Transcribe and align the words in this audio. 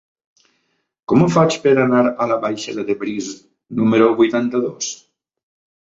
Com 1.13 1.25
ho 1.25 1.27
faig 1.35 1.57
per 1.67 1.75
anar 1.83 2.01
a 2.25 2.29
la 2.33 2.39
baixada 2.47 2.89
de 2.91 2.99
Briz 3.05 3.31
número 3.83 4.13
vuitanta-dos? 4.25 4.93